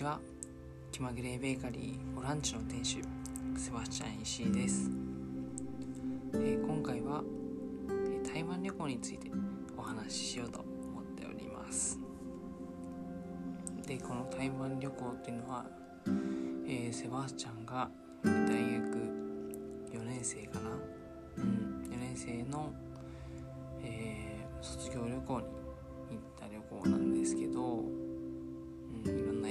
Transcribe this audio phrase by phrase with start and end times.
[0.00, 0.18] ちは。
[0.92, 3.02] 気まぐれベーカリーボランチの店主
[3.54, 4.90] セバスチャン石井です、
[6.32, 7.22] えー今回は、
[8.24, 9.30] え台湾旅行について
[9.76, 11.98] お話ししようと思っております。
[13.86, 15.66] でこの台湾旅行っていうのは、
[16.66, 17.90] えーセバスチャンが
[18.24, 18.48] 大学
[19.92, 20.70] 4年生かな？
[21.36, 22.72] うん4年生の、
[23.82, 25.46] えー卒業旅行に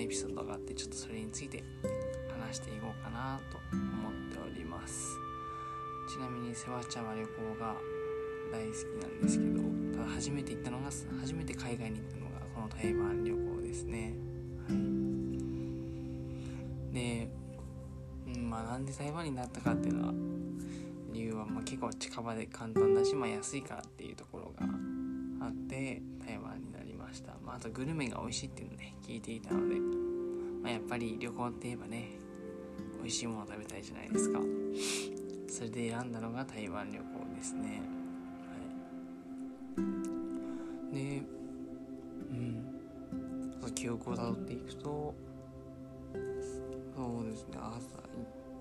[0.09, 1.63] ピソードがあってちょっとそれについて
[2.41, 5.15] 話していこうかなと思っております。
[6.09, 7.75] ちなみにセバスチャンは旅行が
[8.51, 9.61] 大好きなんですけど
[9.95, 10.89] ただ初めて行ったのが
[11.21, 14.15] 初めて海外に行ったのがこの台湾旅行ですね。
[14.67, 14.77] はい。
[16.91, 17.29] で、
[18.35, 20.13] うん、まあなんで台湾になったかっていうのは
[21.13, 24.65] 理由はまあ結構近場で簡単だし、まあ、安いからっていうところが
[25.45, 29.75] あって台湾になりました、まあ、あとグルメが美味しいっていうのね聞いていたので、
[30.69, 32.09] まあ、やっぱり旅行って言えばね
[32.99, 34.39] 美味しいもの食べたいじゃないですか。
[35.47, 37.81] それで選んだのが台湾旅行ですね。
[39.75, 39.81] は
[40.91, 40.95] い。
[40.95, 41.23] で
[42.29, 42.63] うん。
[43.59, 45.15] その記憶をたどっていくと
[46.95, 47.97] そうですね朝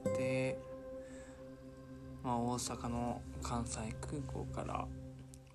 [0.07, 0.59] 行って
[2.25, 4.87] まあ、大阪の関西空港から、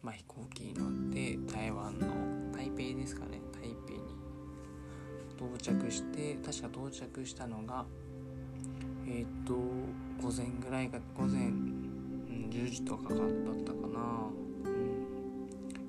[0.01, 3.41] まあ、飛行機に乗って台湾の台北ですかね。
[3.53, 4.22] 台北に
[5.47, 7.85] 到着して確か到着したのが
[9.07, 9.53] えっ、と
[10.21, 13.27] 午前ぐらいが午前、うん、10時とかだっ
[13.63, 14.29] たかな、
[14.65, 15.07] うん、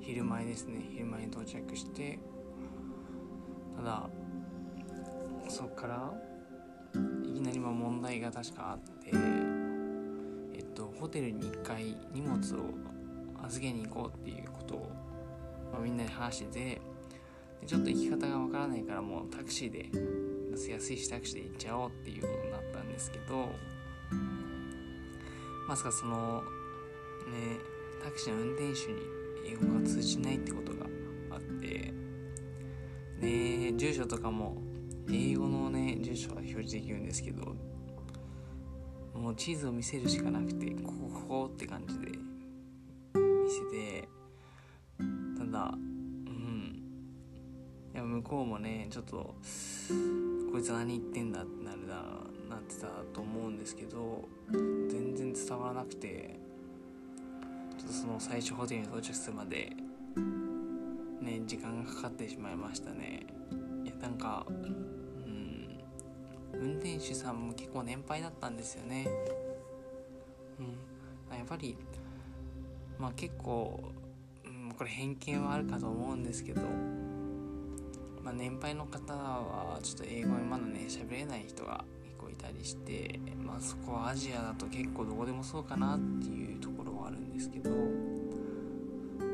[0.01, 0.85] 昼前ですね。
[0.91, 2.19] 昼前に到着して。
[3.77, 4.09] ただ
[5.49, 6.13] そっから
[7.23, 9.11] いきなりま問題が確かあって
[10.53, 12.73] えっと、ホテルに1回荷物を
[13.43, 14.91] 預けに行こうっていうことを、
[15.71, 16.81] まあ、みんなで話してて
[17.61, 19.89] でちょっと行き方がわからないからもうタクシーで
[20.71, 23.49] 安いしタクシーで行っちゃおうっていうことになったんですけど
[25.67, 26.43] まさかその
[27.27, 27.57] ね
[28.03, 28.99] タクシーの運転手に
[29.47, 30.85] 英語が通じないってことが
[31.31, 31.93] あって
[33.19, 34.57] で住所とかも
[35.11, 37.55] 英語のね住所は表示できるんですけど
[39.13, 44.07] もう地図を見せるしかなくてここここって感じで見せて
[45.37, 45.73] ただ
[47.95, 49.33] いや向こうもねちょっと
[50.51, 51.95] こいつ何言ってんだってなるな
[52.49, 56.37] なってたと思うんですけど全然伝わらなくて
[57.79, 59.71] ちょっとその最初ホテルに到着するまで
[61.21, 63.25] ね時間がかかってしまいましたね。
[63.85, 65.79] いやなんかうん
[66.53, 69.07] 運転手さんも結構年配だったんですよね。
[70.59, 70.63] う
[71.33, 71.37] ん。
[71.37, 71.77] やっぱり
[72.99, 73.81] まあ結構、
[74.45, 76.61] うん、これ偏見はあるかと思うんですけど
[78.25, 87.69] まあ年配の方はちょっと英語にまだね喋れない人が結構いたりしてまあそこはアジアだと結構どこでもそうかなっていうところはあるんですけど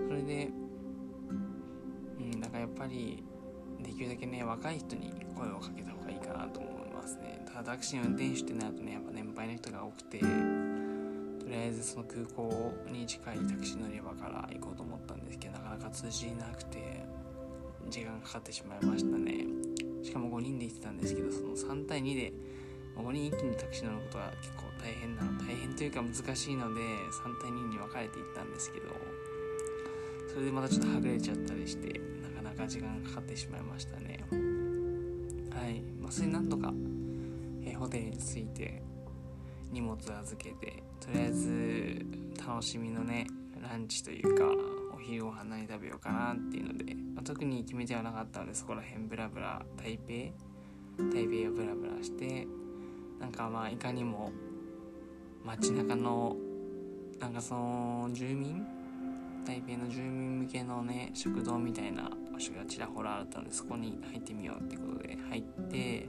[0.08, 0.50] それで
[2.20, 3.24] うんだからやっぱり
[3.82, 7.44] できるだけね若い人に声をかけた方がいいかなと思いますね。
[7.48, 17.11] ただタクシーの運転手ってなるとねやっぱ年配の人が多くてとりあえずその空港に近いタクシー乗り場から行こうと思ったんですけどなかなか通じなくて。
[17.92, 19.46] 時間かかってしまいましたね。
[20.02, 22.34] しかも5人で行ってたんですけどその3対2で
[22.98, 28.88] 5人一気にタクシー乗ることが結構大変なの大変というか難しいので3対2に分かれていったんですけど
[30.34, 34.24] それでまたちょっとはぐれちゃったりしてなかなか時間かかってしまいましたね。
[35.52, 35.82] はい。
[36.00, 36.74] まあそれなんとか、
[37.64, 38.82] えーホテルに着いて
[39.72, 42.06] 荷物預けてとりあえず
[42.48, 43.26] 楽しみのね
[43.62, 44.71] ランチというか
[45.02, 50.34] 昼ご飯何食べようかなっていうので、まあ特に決めてはなかったのでそこら辺ブラブラ台北？
[51.12, 52.48] 台北をブラブラして
[53.20, 54.32] なんかまあいかにも
[55.44, 56.36] 街中の
[57.20, 58.66] なんかその住民？
[59.46, 66.08] 台北の住民向けのね食堂みたいな場所がちらほらあったのでそこに入ってみようってことで入って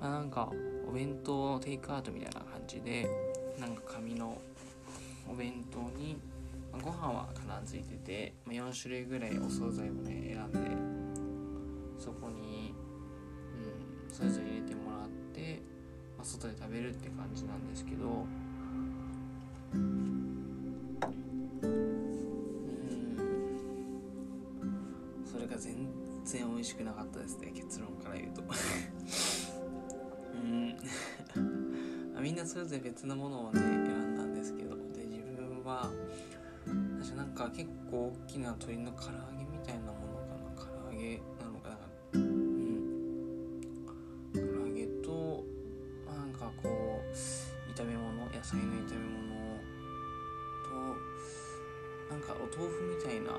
[0.00, 0.50] まあなんか
[0.88, 3.08] お弁当テイクアウトみたいな感じで
[3.58, 4.40] なんか紙の
[5.28, 6.18] お弁当に、
[6.72, 10.58] まあご飯は必ずいてて、まあ、4種類ぐらいお惣菜をね選んで
[11.98, 12.74] そこに、
[14.08, 15.60] うん、それぞれ入れてもらって、
[16.16, 18.26] まあ、外で食べるって感じなんですけど
[19.74, 20.20] うん
[25.30, 25.88] それが全
[26.24, 28.42] 然美味しくなかったですね結論から言うと。
[30.34, 30.76] うん。
[32.22, 35.90] みんなそれぞれ別のものをね選んだんですけどで自分は
[37.40, 40.20] か結構大きな鳥の唐揚げみたいなもの
[40.54, 40.84] かな。
[40.90, 41.78] 唐揚げなのかな。
[42.12, 43.60] うん。
[44.34, 45.42] 唐揚げと
[46.06, 49.24] なんかこう炒め物野菜の炒め物
[50.68, 50.76] と
[52.10, 53.32] なんかお豆腐みたいな、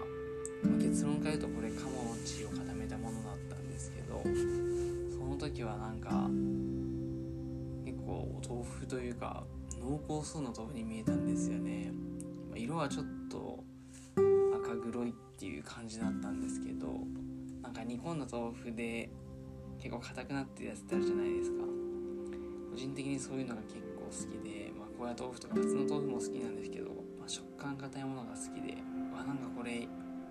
[0.63, 6.09] ま、結論から言うとこれ鴨の血を固めたものだったんですけどその時はなんか
[7.85, 9.43] 結構お豆腐というか
[9.79, 11.91] 濃厚そうな豆腐に見えたんですよね、
[12.49, 13.05] まあ、色はちょっ
[15.81, 16.87] 感じだったんですけど
[17.63, 19.09] なんか煮込んだ豆腐で
[19.79, 21.63] 結構硬くなってるやつってあるじゃないですか。
[22.71, 26.89] 個人的にそういうのが結構好きで、まあ、高野豆腐とか普通の豆腐も好きなんですけど、
[27.19, 28.77] まあ、食感硬いものが好きで
[29.11, 29.87] わなんかこれ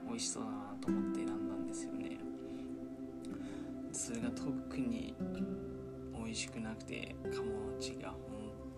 [0.08, 2.18] 美味しそうだなと思って選んだんですよね。
[3.92, 5.14] それが特に
[6.14, 8.18] 美味しくなくて鴨の血が本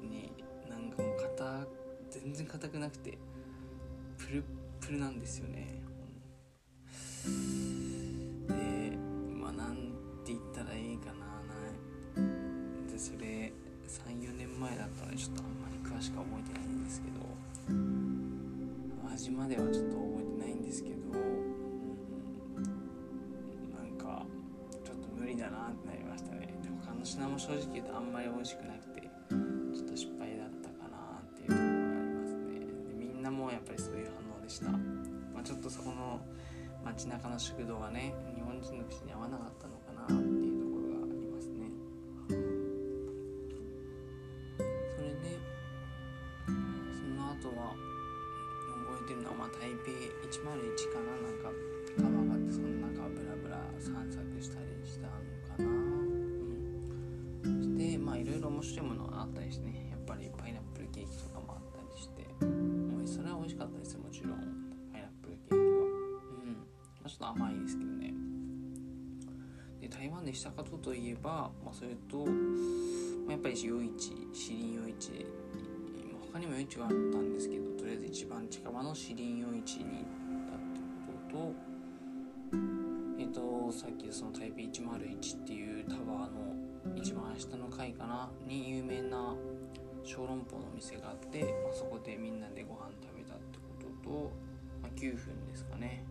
[0.00, 0.32] 当に
[0.70, 1.66] なんかもう硬
[2.08, 3.18] 全然硬くなくて
[4.16, 4.44] プル
[4.80, 5.81] プルなんですよね。
[19.32, 21.00] まではちょっと覚えてないんですけど、う
[22.60, 22.62] ん、
[23.72, 24.24] なんか
[24.84, 26.58] ちょっと無理だなってなりましたね。
[26.62, 32.60] で他の品も正直言うとあんまり美味しくなくてちょっと失敗だったかなっていうところがありますね。
[32.60, 36.20] でみんなもやっぱりそういう反応でした、まあ、ちょっとそこの
[36.84, 39.68] 街中の食堂はね日本人の口に合わなかった
[49.42, 49.90] まあ、台北
[50.38, 50.46] 101
[50.94, 51.50] かななんか
[51.98, 55.18] 川があってその中をブラブラ散策したりしたの
[55.50, 55.66] かな。
[55.66, 55.70] う
[57.50, 57.58] ん。
[57.58, 59.88] そしてまあいろいろ面白いものがあったりしてね。
[59.90, 62.22] やっぱりパイナップルケーキとかもあったりして。
[63.04, 64.38] それは美味しかったですもちろん。
[64.92, 65.58] パイナップルケーキは。
[65.58, 68.14] うん、ちょっと甘いですけどね。
[69.80, 72.26] で台湾でしたことといえば、まあ、それと、
[73.26, 75.26] まあ、やっぱり夜市シリン夜市で、
[76.32, 81.54] 他にも夜市があったんですけどとりあえず一番近場のシリン夜市に行ったってことと
[83.18, 89.34] えっ、ー、とさっきその台北101っていうタワーの一番下の階かなに有名な
[90.04, 94.32] 小籠包のお店があって、まあ、そこでみんなでご飯食べたってことと、
[94.80, 96.02] まあ、9分ですかね。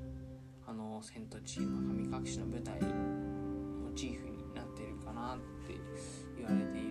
[0.67, 5.37] あの「千と千尋の神隠し」の舞台モチーフになってるかなっ
[5.67, 5.73] て
[6.37, 6.90] 言われてい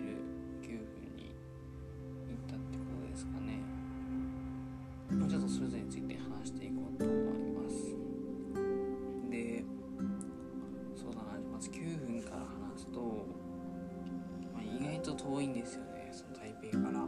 [15.61, 16.09] ですよね。
[16.11, 17.05] その台北から。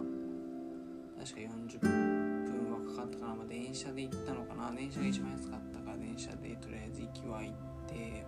[1.24, 4.72] 確か40分はかかったかな、まあ、電車で行ったのかな。
[4.72, 7.56] 電車が一番安かったから電車でとりあえず行きは行っ
[7.90, 8.26] て。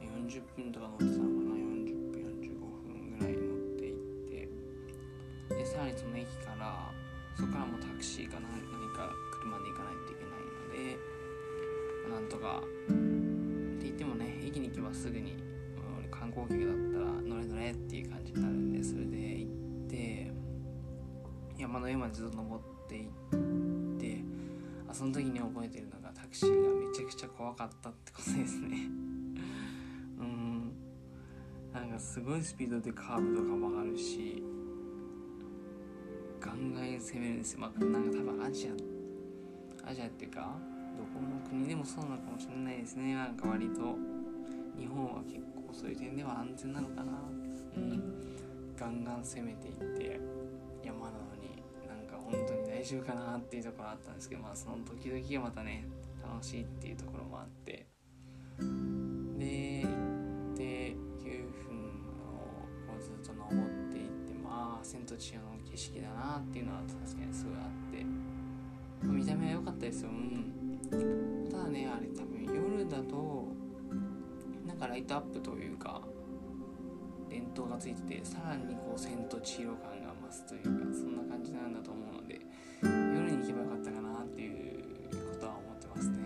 [0.00, 1.58] 40分とか乗ってたのかな。
[1.58, 5.56] 40分45分ぐらい乗って行って。
[5.56, 6.92] でさらにその駅から
[7.34, 8.62] そこからもうタクシーかな何
[8.94, 9.10] か
[9.42, 10.96] 車で行かないといけないので、
[12.10, 12.60] まあ、なんとか。
[12.60, 15.49] って言ってもね駅に行けばすぐに
[16.20, 20.30] 観光客だったら乗れ乗れっていう感じになるんでそれで行って
[21.56, 23.10] 山の上までずっと登っていっ
[23.98, 24.22] て
[24.86, 28.76] あその時に覚えてるのがタクシーがめちゃくちゃ怖かったってことですね。
[30.20, 30.72] うん。
[31.72, 34.42] なんかすごいスピードでカーブとか曲がるし
[36.40, 37.60] ガンガン攻めるんですよ。
[37.60, 40.58] まあなんか多分アジアアジアっていうか
[40.98, 43.14] どこの国でもそうなのかもしれないですね。
[43.14, 43.96] なんか割と
[45.80, 47.12] そういう点では安全なのかな。
[47.76, 48.02] うん
[48.78, 50.20] ガンガン攻めていって
[50.82, 55.86] 山なのになんか本当に大丈夫かなっていうところあったんですけどまあその時々がまたね
[56.22, 57.86] 楽しいっていうところもあって。
[59.38, 59.88] で行
[60.52, 61.80] って9分
[62.28, 68.04] をこうずっと登っていってまあ千と千尋の景色だなっていうのは確かにすごいあって、
[69.06, 70.10] まあ、見た目は良かったですよ。
[70.10, 71.48] うん。
[71.50, 73.59] ただねあれ多分夜だと
[74.80, 76.00] かライトアップというか
[77.28, 82.40] 電灯がついててさらにこう千と千尋感が増すというかそんな感じなんだと思うので
[82.82, 84.80] 夜に行けばよかったかなっていう
[85.30, 86.18] ことは思ってますね。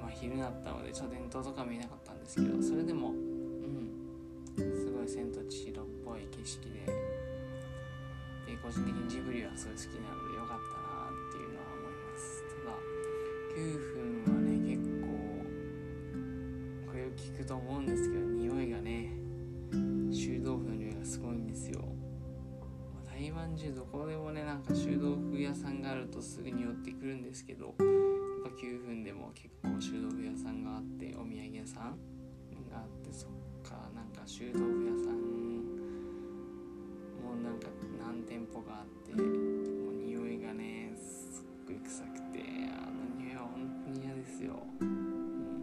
[0.00, 3.90] まあ昼だったのでちょっと伝統とか見えなかったんですけどそれでもうん
[4.56, 6.86] すごい「千と千尋」っぽい景色で
[8.46, 12.44] で個人的にジブリはすごい好きなのでよかったなっていうのは思います。
[12.62, 12.76] ただ
[13.56, 14.03] 9分
[26.14, 27.84] とすぐに寄ってくるんですけどやっぱ
[28.56, 31.98] 9分でも結構修道具屋さんがあってお土産屋さん
[32.70, 33.30] があってそっ
[33.68, 35.18] かなんか修道具屋さん
[37.20, 37.66] もなんか
[37.98, 45.62] 何店舗があってもう匂いがねすっごい臭くてあの匂いは本当に嫌ですよ、うん、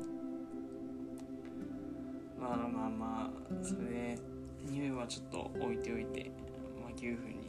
[2.37, 4.19] まあまあまあそれで
[4.65, 6.29] 匂いはちょっと置いておいて、
[6.81, 7.40] まあ、9分に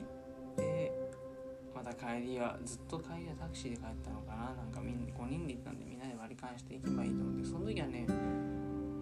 [1.93, 4.55] だ帰りはずっと帰りはタクシーで帰ったのかな？
[4.57, 8.07] なんかみん5人で行ったんでみんなで割り勘して行けばいいと思ってその時はね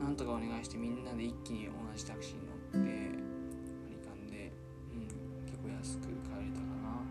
[0.00, 4.52] なんとかお願いしてみんなで一気に同じタクシーに乗って割り勘で、
[4.90, 5.06] うん、
[5.46, 7.06] 結構安く帰れたかな、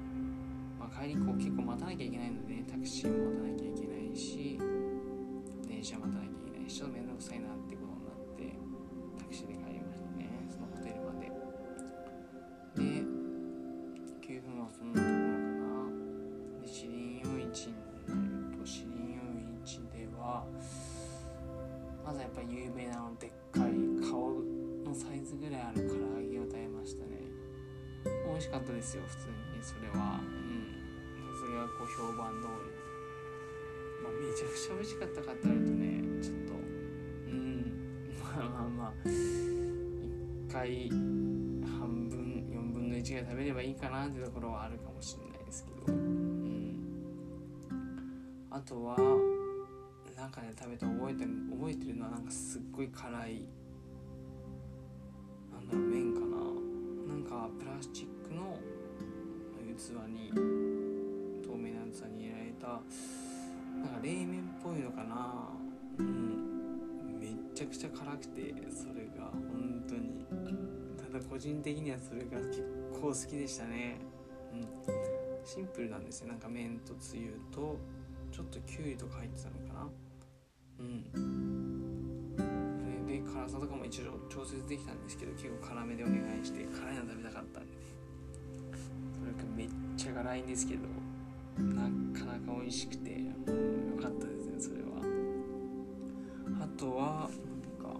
[0.80, 4.60] まあ、帰りこう結構待たなきゃいけないので、ね、タクシーも待たなきゃいけないし
[5.68, 7.89] 電車待たなきゃいけないしちょっと面倒くさいなってこと
[28.90, 30.20] ですよ普通にそれは。
[30.20, 30.74] うん。
[31.38, 32.74] それはこう評判通り。
[34.02, 36.54] まあめちゃくちゃ美味しかったかって言われるとねちょっと。
[36.54, 36.58] う
[37.30, 37.70] ん。
[38.18, 38.94] まあまあまあ。
[39.06, 45.94] 1回半分4分の1が食べればいいかなっていうところはあるかもしれないですけど。
[45.94, 46.80] うん。
[48.50, 48.98] あとは
[50.18, 53.46] なんかね食べて覚えてる覚えてるのはなんかすっごい辛い。
[55.54, 56.26] なんだろう麺かな。
[57.14, 58.58] なんかプラスチックの
[59.80, 60.30] 器に
[61.42, 65.50] 透明な器に入れられたなんか冷麺っぽいのかな。
[65.98, 67.20] うん。
[67.20, 70.26] めっちゃくちゃ辛くてそれが本当に。
[70.98, 74.00] ただ個人的にはそれが結構好きでしたね。
[74.54, 74.68] うん。
[75.46, 76.28] シンプルなんですよ。
[76.28, 77.80] なんか麺とつゆと
[78.32, 79.88] ちょっときゅうりとか入ってたのかな。
[80.80, 81.10] うん。
[83.08, 87.99] で辛さとかも一応調節できたんですけど結構辛めでお願いして辛いの食べたかったんでね
[90.10, 90.82] めっちゃ辛いんですけど
[91.64, 91.84] な
[92.20, 94.88] かなか美味しくてもう良かったですねそれは。
[96.62, 97.30] あとは
[97.80, 98.00] なんか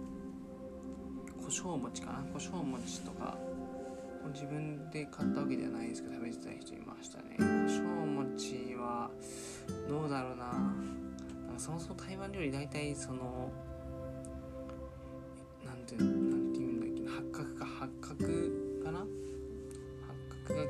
[1.40, 2.18] 胡椒餅かな？
[2.32, 3.36] 胡椒餅とか
[4.32, 7.36] 自分で買ったわけではないですけど食べてた人いましたね。
[7.38, 9.10] 胡椒餅は
[9.88, 10.46] どうだろうな。
[10.46, 13.50] なんかそもそも台湾料理大体その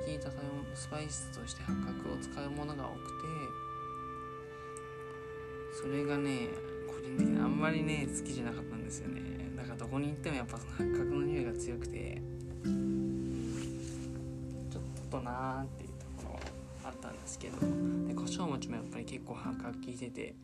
[0.05, 3.03] 効いた食べ物スパイスとして八角を使うものが多くて
[5.83, 6.49] それがね
[6.87, 9.21] 個人的にあんまりね好きじゃなかったんですよね。
[9.57, 12.21] だからどこに行ってもやっぱその八角の匂いが強くて
[14.71, 16.41] ちょっとなーっていうところ
[16.89, 17.59] あったんですけど。
[17.61, 17.67] で
[18.15, 20.35] 胡椒餅もやっぱり結構八角効いてて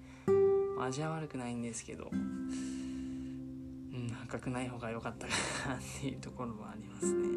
[0.81, 5.33] 味は悪くないんですけどうん八角ない方が良かったか
[5.71, 7.36] なっていうところはありますね。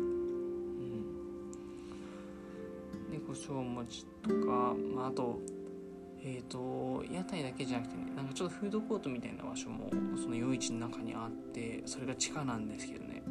[3.47, 5.39] うんで胡椒餅とか、まあ、あと
[6.21, 9.89] えーと屋台だけじゃなくてねなんかちょっとフードコートみたいな場所も
[10.21, 13.23] その夜市の中にあってそれが地下なんですけどね。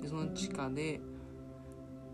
[0.00, 1.00] でその地下で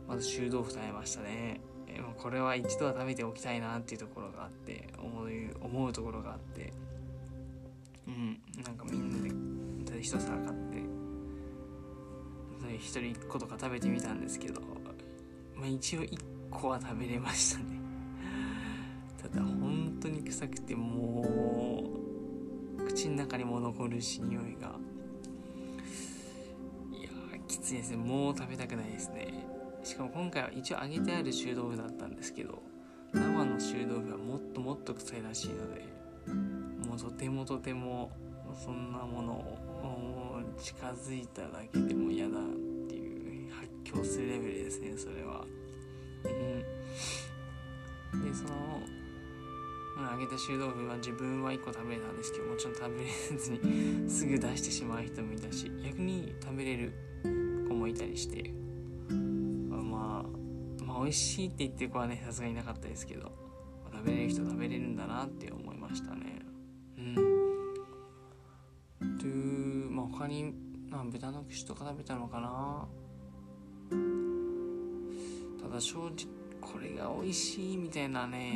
[0.08, 1.60] まず臭豆腐食べましたね。
[1.86, 6.72] えーこれは一度は食べておきたいなっていうところがあって思う思うところがあって。
[8.06, 10.82] うんなんかみんなで一皿買って
[12.82, 14.60] 一人一個とか食べてみたんですけど、
[15.54, 16.18] まあ、一応一
[16.60, 17.80] 個は食べれましたね。
[19.20, 21.90] ただ本当に臭くても
[22.78, 24.78] う口の中にも残るし匂いが。
[26.92, 27.96] いやーきついですね。
[27.96, 29.52] もう食べたくないですね。
[29.84, 32.62] しかも今回は一応揚げてある臭豆腐だったんですけど
[33.12, 35.84] 生の臭豆腐はもっともっと臭いらしいので
[36.88, 38.10] もうとてもとても
[38.64, 42.42] そんなものを近づいただけでも嫌だっ
[42.88, 45.44] ていう発狂するレベルですねそれは。
[46.24, 48.80] うんでその
[49.96, 56.92] まあ揚げた臭豆腐は自分は1個食べれたんですけどもちろん食べれずに すぐ出してしまう人もいたし逆に食べれる
[57.68, 58.52] 子もいたりして。
[59.92, 60.22] まあ
[60.84, 63.32] まあ美味しいって言ってる子はねさすがにいなかったですけど
[63.92, 66.40] 食べれる人食べれるんだなって思いましたね。
[66.98, 67.14] うん。
[69.18, 70.54] というまあ他に、
[70.88, 72.88] まあ、豚の串とか食べたのかな。
[75.72, 76.12] だ正直
[76.60, 78.54] これが美味しいみたいなね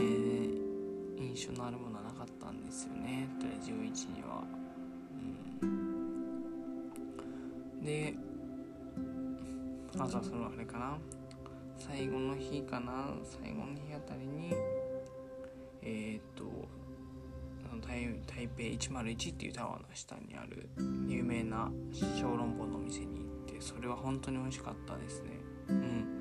[1.19, 3.29] 印象のあるものはなかったんですよね。
[3.41, 4.45] とりあえず11には。
[5.63, 5.91] うん。
[7.83, 8.15] で
[9.99, 10.97] あとはそのあれかな。
[11.79, 13.09] 最後の日かな。
[13.25, 14.55] 最後の日あたりに
[15.83, 16.45] えっ、と
[17.81, 20.69] 台台北101っていうタワーの下にある
[21.07, 25.41] 有名な小籠包のお店に行ってそれは本当に美味しかったですね。
[25.69, 26.16] うん。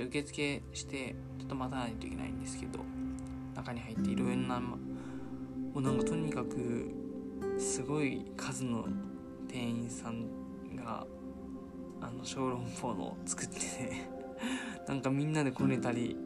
[0.00, 2.80] 受付してちょっと待たないといけないんですけど
[3.54, 4.76] 中に入っていろんなも
[5.74, 6.90] うなんかとにかく
[7.58, 8.86] すごい数の
[9.48, 10.26] 店員さん
[10.76, 11.06] が
[12.00, 14.10] あの小籠包の作ってね
[14.88, 16.16] なんかみんなでこねたり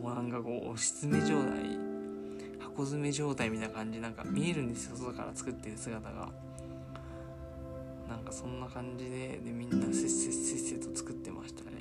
[0.00, 1.78] もうなんかこう押し詰め状態
[2.58, 6.30] 箱詰め状態みたいな感じなんか見えるんですよ外から作ってる姿が。
[8.08, 11.75] なんかそんな感じででみんなせっせっせっせと作ってましたね。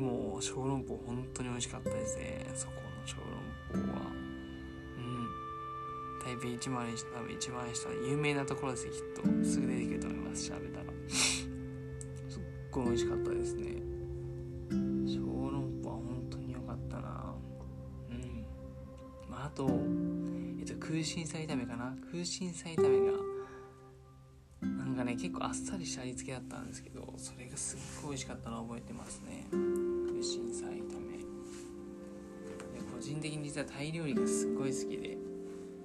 [0.00, 2.50] も小籠包本当に美味しかったですね。
[2.54, 4.06] そこの小籠包は。
[4.96, 5.28] うん。
[6.24, 9.22] 台北一番下多分一番下有名なところですきっと。
[9.44, 10.84] すぐ出てくると思います調べたら。
[11.08, 11.44] す
[12.38, 13.82] っごい美味しかったですね。
[15.06, 15.50] 小籠
[15.82, 17.34] 包は本当に良かったな。
[18.10, 18.44] うん。
[19.28, 19.68] まああと
[20.58, 21.94] えっと空心菜炒めかな。
[22.10, 23.18] 空心菜炒めが
[24.62, 29.46] なんかね結構あっさりした味付けだったんですけどそれがすっごい美味しかったのを覚えてますね。
[33.20, 35.16] 的に実はタイ料理がすっごい好きで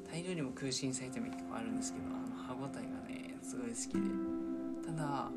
[0.10, 4.36] タイ料理も空心菜炒め結構あるんですけどあの歯ごたえがねすごい好きで。
[4.86, 5.30] ただ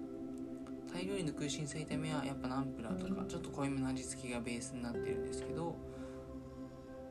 [0.93, 5.75] タイ料理の空心菜炒めはやっぱナンプラーとかちょっと濃いめの味付けがベースになってるんですけど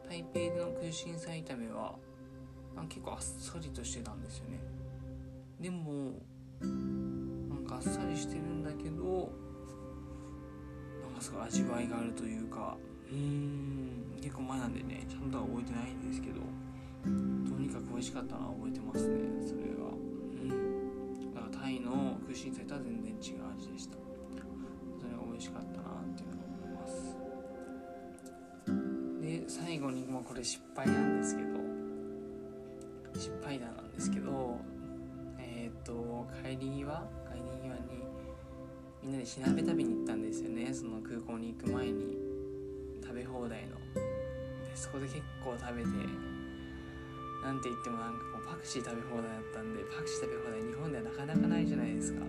[0.10, 1.96] 台北での空心菜炒めは
[2.90, 4.60] 結構あっさりとしてたんですよね。
[5.60, 6.12] でも
[6.62, 9.32] なんかあっさりしてるんだけど
[11.04, 12.78] なんかすごい味わいがあるというか
[13.12, 16.42] うん結構前なんでねちゃんとは覚えてないんですけど
[17.04, 17.10] と
[17.60, 19.92] にかく美味しかったのは覚えてますねそれは。
[19.92, 21.34] うん。
[21.34, 23.20] だからタイの空心菜とは全然違う
[23.58, 23.96] 味でした。
[25.00, 27.16] それが美味しかったなっていうのを思います。
[29.22, 31.58] で最後にもうこれ失敗なんですけど。
[33.18, 34.60] 失敗談なんですけど
[35.40, 38.06] えっ、と帰り際帰り際に
[39.02, 42.27] みんなで火鍋食べに行ったんですよねその空港に行く前に。
[43.08, 43.78] 食べ放題の。
[43.96, 45.88] でそこで結構食べて
[47.44, 52.22] なんて言ってもなんかこうパクチー食べ放題だったんでパクチー食べ放題日本ではなかなかないじゃないですか。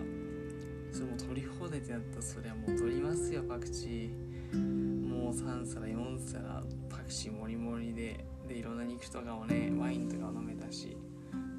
[0.91, 4.57] それも取り放題ってなったらそれはもう取りますよパクチー。
[4.57, 8.25] もう3皿4皿パクチーもりもりで。
[8.49, 10.97] でいろんな肉とかをねワインとかを飲めたし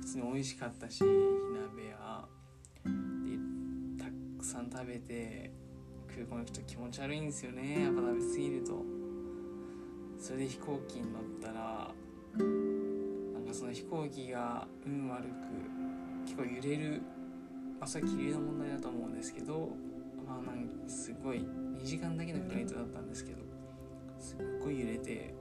[0.01, 2.27] 普通に美味しかったし火鍋屋
[2.85, 5.53] でたくさん食べて
[6.13, 8.73] 空港に行くと気持ち悪いんですよねやっぱ食べ過ぎると。
[10.21, 11.91] それで飛行機に乗ったら
[12.37, 15.29] なんかその飛行機が運悪く
[16.25, 17.03] 結構揺れる
[17.81, 19.71] まあそれは気流の問題だと思うんですけど
[20.27, 23.39] まあなんかすごい2時間だけのフライトだったんですけど
[24.19, 25.35] すっごい揺れてで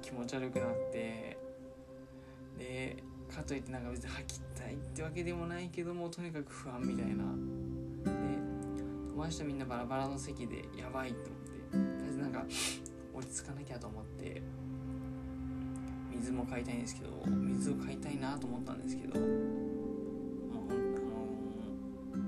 [0.00, 1.36] 気持ち悪くなって
[2.58, 2.96] で
[3.28, 7.24] かといってなんか別に吐きたいってわけでもないけどもとにかく不安みたいな。
[8.04, 8.38] で
[9.10, 11.54] 友達とみんなバラバラの席でやばいと思って。
[11.70, 12.44] とりあえずなんか
[13.14, 14.42] 落ち着かなきゃと思って
[16.10, 19.28] 水も買いたいんですけど水を買いたいなと思ったんですけどもう
[20.50, 20.80] あの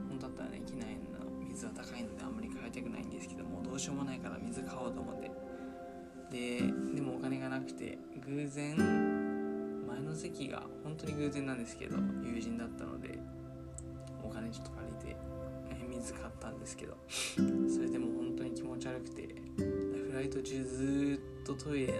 [0.08, 5.30] 本当だったらね機内の水は高いのであんまり買いたくないんですけどもどうしようもないから水買おうと思って。
[6.30, 6.58] で
[6.94, 8.76] でもお金がなくて偶然
[9.86, 13.18] 前の席が本当に偶然なんですけど友人だったので
[14.24, 15.16] お金ちょっと借りて
[15.88, 19.34] 水買ったんですけどそれでも本当に気持ち悪くて
[20.16, 21.98] ライト中ずっとトイレの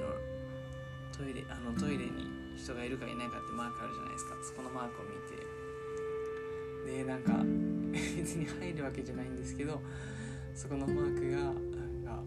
[1.13, 4.35] トイレあのトイレに人がいるかいないかってマークあるじゃないですか。
[4.43, 6.97] そこのマークを見て。
[6.97, 7.33] でなんか
[8.17, 9.83] 別に入るわけじゃないんですけど
[10.55, 12.23] そこのマークがなんか、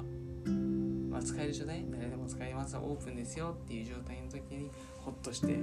[1.09, 1.83] まあ、使える状態？
[1.89, 2.77] 誰でも使えます。
[2.77, 5.53] オープンですよっていう状態の時にホッとして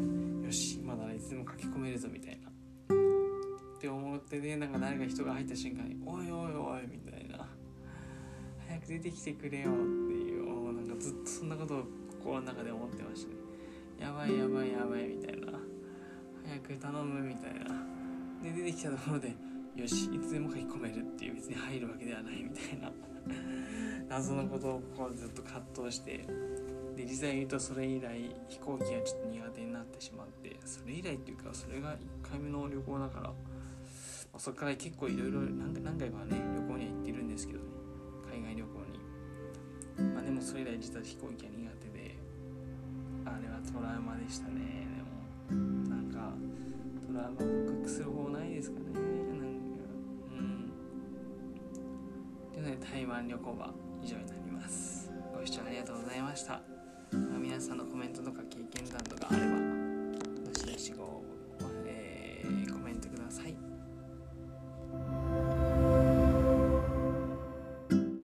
[0.45, 2.49] よしまだいつでも書き込めるぞみたいな。
[2.49, 7.47] って思ってねなんか誰か人が入った瞬間に「おいおいおい」みたいな
[8.67, 9.71] 「早く出てきてくれよ」
[11.47, 11.85] んなことを
[12.19, 13.37] 心の中で思ってましたね。
[14.01, 15.59] やばいやばいやばいみたいな。
[16.47, 17.87] 早く頼むみたいな。
[18.43, 19.35] で出てきたところで
[19.77, 22.93] よしいつでも書き込めるっていう別に入るわけではないみたいな。
[24.09, 26.27] 謎のことをこうずっと葛藤して。
[26.97, 33.35] で実際言うとそれ以来飛行機がちょっと苦手になってしまってそれ以来っていうかそれが1回目の旅行だから、ま
[34.33, 37.86] あ、そこから結構いろいろ何回かね旅行には行ってるんですけどね。
[40.47, 42.17] それ以来実は飛行機は苦手で
[43.25, 44.87] あれはトラウマでしたね。
[45.51, 46.33] でもなんか
[47.09, 47.45] トラウマ克
[47.83, 48.85] 服する方ないですかね。
[48.95, 49.09] なんか
[50.31, 50.71] うん。
[52.55, 55.11] というので台湾旅行は以上になります。
[55.37, 56.63] ご視聴ありがとうございました、
[57.41, 59.66] 皆さんのコメントとか経験談とかあれば